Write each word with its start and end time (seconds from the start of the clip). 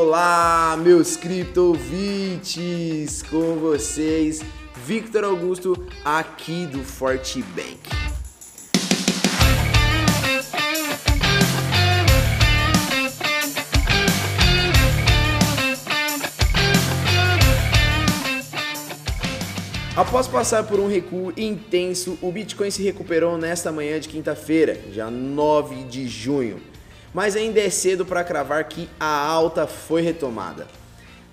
Olá, 0.00 0.74
meus 0.82 1.18
criptovintes! 1.18 3.22
Com 3.24 3.56
vocês, 3.56 4.42
Victor 4.86 5.24
Augusto, 5.24 5.86
aqui 6.02 6.64
do 6.64 6.82
Forte 6.82 7.42
Bank. 7.42 7.90
Após 19.94 20.26
passar 20.26 20.64
por 20.64 20.80
um 20.80 20.88
recuo 20.88 21.34
intenso, 21.36 22.18
o 22.22 22.32
Bitcoin 22.32 22.70
se 22.70 22.82
recuperou 22.82 23.36
nesta 23.36 23.70
manhã 23.70 24.00
de 24.00 24.08
quinta-feira, 24.08 24.80
já 24.90 25.10
9 25.10 25.84
de 25.84 26.08
junho 26.08 26.58
mas 27.12 27.36
ainda 27.36 27.60
é 27.60 27.70
cedo 27.70 28.04
para 28.04 28.24
cravar 28.24 28.64
que 28.64 28.88
a 28.98 29.26
alta 29.26 29.66
foi 29.66 30.02
retomada. 30.02 30.66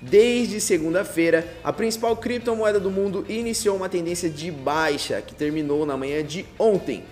Desde 0.01 0.61
segunda-feira, 0.61 1.47
a 1.63 1.73
principal 1.73 2.15
criptomoeda 2.15 2.79
do 2.79 2.91
mundo 2.91 3.25
iniciou 3.27 3.75
uma 3.75 3.89
tendência 3.89 4.29
de 4.29 4.51
baixa 4.51 5.21
que 5.21 5.33
terminou 5.33 5.85
na 5.85 5.97
manhã 5.97 6.23
de 6.23 6.45
ontem, 6.59 7.03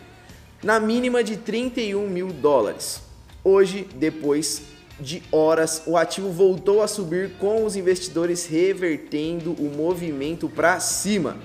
na 0.61 0.79
mínima 0.79 1.23
de 1.23 1.37
31 1.37 2.07
mil 2.07 2.27
dólares. 2.27 3.01
Hoje, 3.43 3.87
depois 3.95 4.61
de 4.99 5.23
horas, 5.31 5.83
o 5.85 5.97
ativo 5.97 6.29
voltou 6.29 6.81
a 6.81 6.87
subir 6.87 7.31
com 7.39 7.65
os 7.65 7.75
investidores 7.75 8.45
revertendo 8.45 9.53
o 9.53 9.69
movimento 9.75 10.47
para 10.47 10.79
cima, 10.79 11.37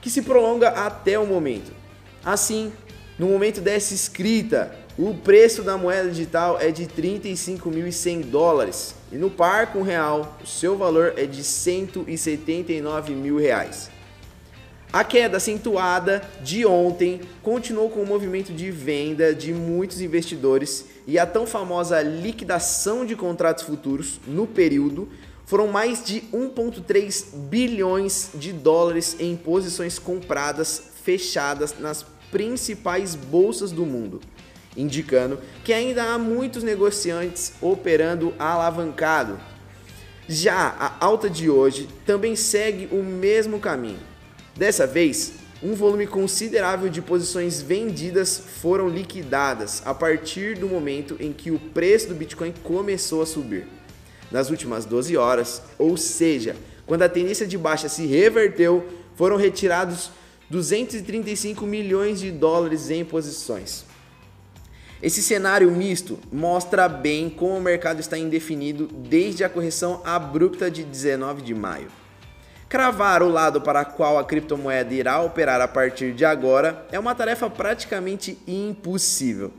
que 0.00 0.10
se 0.10 0.22
prolonga 0.22 0.68
até 0.68 1.18
o 1.18 1.26
momento. 1.26 1.72
Assim, 2.24 2.72
no 3.18 3.28
momento 3.28 3.60
dessa 3.60 3.94
escrita, 3.94 4.76
o 4.98 5.14
preço 5.14 5.62
da 5.62 5.78
moeda 5.78 6.10
digital 6.10 6.60
é 6.60 6.70
de 6.70 6.84
35.100 6.86 8.24
dólares 8.24 8.94
e 9.10 9.16
no 9.16 9.30
par 9.30 9.72
com 9.72 9.80
real 9.80 10.36
o 10.42 10.46
seu 10.46 10.76
valor 10.76 11.14
é 11.16 11.24
de 11.24 11.42
179 11.42 13.14
mil 13.14 13.38
reais. 13.38 13.90
A 14.92 15.02
queda 15.02 15.38
acentuada 15.38 16.20
de 16.42 16.66
ontem 16.66 17.22
continuou 17.42 17.88
com 17.88 18.02
o 18.02 18.06
movimento 18.06 18.52
de 18.52 18.70
venda 18.70 19.34
de 19.34 19.54
muitos 19.54 20.02
investidores 20.02 20.84
e 21.06 21.18
a 21.18 21.24
tão 21.24 21.46
famosa 21.46 22.02
liquidação 22.02 23.06
de 23.06 23.16
contratos 23.16 23.64
futuros 23.64 24.20
no 24.26 24.46
período 24.46 25.08
foram 25.46 25.68
mais 25.68 26.04
de 26.04 26.20
1,3 26.34 27.34
bilhões 27.48 28.28
de 28.34 28.52
dólares 28.52 29.16
em 29.18 29.34
posições 29.36 29.98
compradas 29.98 30.82
fechadas 31.02 31.74
nas 31.78 32.04
principais 32.30 33.14
bolsas 33.14 33.72
do 33.72 33.86
mundo 33.86 34.20
indicando 34.76 35.38
que 35.64 35.72
ainda 35.72 36.04
há 36.04 36.18
muitos 36.18 36.62
negociantes 36.62 37.52
operando 37.60 38.34
alavancado. 38.38 39.38
Já 40.28 40.74
a 40.78 41.04
alta 41.04 41.28
de 41.28 41.50
hoje 41.50 41.88
também 42.06 42.36
segue 42.36 42.88
o 42.92 43.02
mesmo 43.02 43.58
caminho. 43.58 43.98
Dessa 44.56 44.86
vez, 44.86 45.34
um 45.62 45.74
volume 45.74 46.06
considerável 46.06 46.88
de 46.88 47.00
posições 47.00 47.62
vendidas 47.62 48.42
foram 48.60 48.88
liquidadas 48.88 49.82
a 49.84 49.94
partir 49.94 50.58
do 50.58 50.68
momento 50.68 51.16
em 51.20 51.32
que 51.32 51.50
o 51.50 51.58
preço 51.58 52.08
do 52.08 52.14
Bitcoin 52.14 52.52
começou 52.62 53.22
a 53.22 53.26
subir. 53.26 53.66
Nas 54.30 54.50
últimas 54.50 54.84
12 54.84 55.16
horas, 55.16 55.62
ou 55.78 55.96
seja, 55.96 56.56
quando 56.86 57.02
a 57.02 57.08
tendência 57.08 57.46
de 57.46 57.56
baixa 57.56 57.88
se 57.88 58.06
reverteu, 58.06 58.86
foram 59.14 59.36
retirados 59.36 60.10
235 60.50 61.64
milhões 61.64 62.20
de 62.20 62.30
dólares 62.30 62.90
em 62.90 63.04
posições. 63.04 63.84
Esse 65.02 65.20
cenário 65.20 65.68
misto 65.72 66.16
mostra 66.30 66.88
bem 66.88 67.28
como 67.28 67.56
o 67.56 67.60
mercado 67.60 67.98
está 67.98 68.16
indefinido 68.16 68.86
desde 68.86 69.42
a 69.42 69.48
correção 69.48 70.00
abrupta 70.04 70.70
de 70.70 70.84
19 70.84 71.42
de 71.42 71.52
maio. 71.52 71.88
Cravar 72.68 73.20
o 73.20 73.28
lado 73.28 73.60
para 73.60 73.84
qual 73.84 74.16
a 74.16 74.24
criptomoeda 74.24 74.94
irá 74.94 75.20
operar 75.20 75.60
a 75.60 75.66
partir 75.66 76.14
de 76.14 76.24
agora 76.24 76.86
é 76.92 77.00
uma 77.00 77.16
tarefa 77.16 77.50
praticamente 77.50 78.38
impossível. 78.46 79.52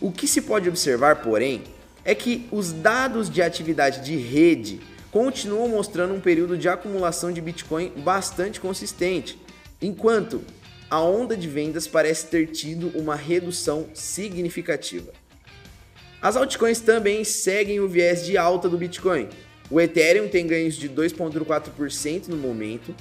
O 0.00 0.12
que 0.12 0.28
se 0.28 0.42
pode 0.42 0.68
observar, 0.68 1.16
porém, 1.16 1.64
é 2.04 2.14
que 2.14 2.46
os 2.52 2.70
dados 2.70 3.28
de 3.28 3.42
atividade 3.42 4.00
de 4.00 4.16
rede 4.16 4.80
continuam 5.10 5.68
mostrando 5.70 6.14
um 6.14 6.20
período 6.20 6.56
de 6.56 6.68
acumulação 6.68 7.32
de 7.32 7.40
Bitcoin 7.40 7.92
bastante 7.96 8.60
consistente, 8.60 9.42
enquanto 9.82 10.40
a 10.90 11.00
onda 11.00 11.36
de 11.36 11.48
vendas 11.48 11.86
parece 11.86 12.26
ter 12.26 12.46
tido 12.46 12.88
uma 12.98 13.14
redução 13.14 13.88
significativa. 13.92 15.12
As 16.20 16.36
altcoins 16.36 16.80
também 16.80 17.22
seguem 17.24 17.78
o 17.80 17.88
viés 17.88 18.24
de 18.24 18.36
alta 18.36 18.68
do 18.68 18.78
Bitcoin. 18.78 19.28
O 19.70 19.80
Ethereum 19.80 20.28
tem 20.28 20.46
ganhos 20.46 20.76
de 20.76 20.88
2,4% 20.88 22.28
no 22.28 22.36
momento, 22.36 22.94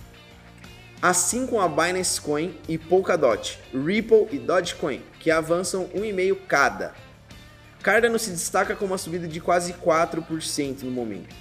assim 1.02 1.48
como 1.48 1.62
a 1.62 1.68
Binance 1.68 2.20
Coin 2.20 2.56
e 2.68 2.78
Polkadot, 2.78 3.58
Ripple 3.74 4.28
e 4.32 4.38
Dogecoin, 4.38 5.02
que 5.20 5.32
avançam 5.32 5.88
1,5 5.96 6.38
cada. 6.48 6.94
Cardano 7.82 8.20
se 8.20 8.32
destaca 8.32 8.76
com 8.76 8.86
uma 8.86 8.98
subida 8.98 9.28
de 9.28 9.40
quase 9.40 9.74
4% 9.74 10.84
no 10.84 10.92
momento. 10.92 11.34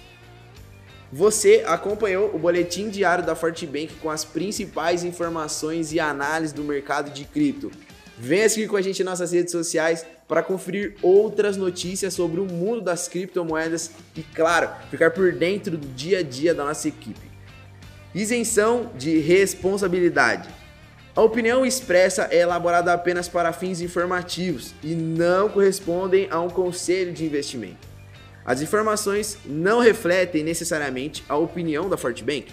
Você 1.12 1.62
acompanhou 1.66 2.34
o 2.34 2.38
boletim 2.38 2.88
diário 2.90 3.24
da 3.24 3.36
Fortbank 3.36 3.94
com 4.02 4.10
as 4.10 4.24
principais 4.24 5.04
informações 5.04 5.92
e 5.92 6.00
análises 6.00 6.52
do 6.52 6.64
mercado 6.64 7.10
de 7.10 7.24
cripto. 7.24 7.70
Venha 8.18 8.48
seguir 8.48 8.66
com 8.66 8.76
a 8.76 8.82
gente 8.82 9.02
em 9.02 9.04
nossas 9.04 9.30
redes 9.30 9.52
sociais 9.52 10.04
para 10.26 10.42
conferir 10.42 10.96
outras 11.02 11.56
notícias 11.56 12.14
sobre 12.14 12.40
o 12.40 12.44
mundo 12.44 12.80
das 12.80 13.06
criptomoedas 13.06 13.92
e, 14.16 14.22
claro, 14.22 14.70
ficar 14.90 15.12
por 15.12 15.32
dentro 15.32 15.76
do 15.76 15.86
dia 15.88 16.18
a 16.18 16.22
dia 16.22 16.52
da 16.52 16.64
nossa 16.64 16.88
equipe. 16.88 17.30
Isenção 18.12 18.90
de 18.96 19.18
responsabilidade. 19.20 20.48
A 21.14 21.22
opinião 21.22 21.64
expressa 21.64 22.28
é 22.30 22.40
elaborada 22.40 22.92
apenas 22.92 23.28
para 23.28 23.52
fins 23.52 23.80
informativos 23.80 24.74
e 24.82 24.94
não 24.94 25.48
correspondem 25.48 26.26
a 26.30 26.40
um 26.40 26.50
conselho 26.50 27.12
de 27.12 27.24
investimento. 27.24 27.95
As 28.46 28.62
informações 28.62 29.38
não 29.44 29.80
refletem 29.80 30.44
necessariamente 30.44 31.24
a 31.28 31.36
opinião 31.36 31.88
da 31.88 31.96
Fortbank. 31.96 32.46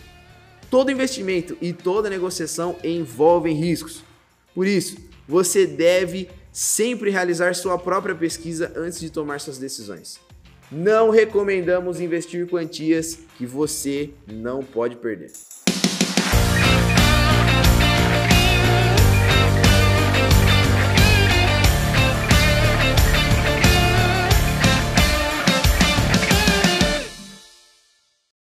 Todo 0.68 0.90
investimento 0.90 1.56
e 1.62 1.72
toda 1.72 2.10
negociação 2.10 2.76
envolvem 2.84 3.56
riscos. 3.56 4.04
Por 4.56 4.66
isso, 4.66 4.98
você 5.28 5.68
deve 5.68 6.32
sempre 6.52 7.12
realizar 7.12 7.54
sua 7.54 7.78
própria 7.78 8.16
pesquisa 8.16 8.74
antes 8.76 9.00
de 9.00 9.12
tomar 9.12 9.40
suas 9.40 9.60
decisões. 9.60 10.20
Não 10.72 11.12
recomendamos 11.12 12.02
investir 12.02 12.48
quantias 12.48 13.20
que 13.38 13.46
você 13.46 14.10
não 14.28 14.64
pode 14.64 14.96
perder. 14.96 15.32